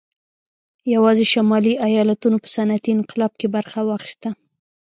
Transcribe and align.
یوازې 0.93 1.25
شمالي 1.33 1.73
ایالتونو 1.87 2.37
په 2.43 2.49
صنعتي 2.55 2.91
انقلاب 2.97 3.31
کې 3.39 3.47
برخه 3.55 3.79
واخیسته 3.89 4.29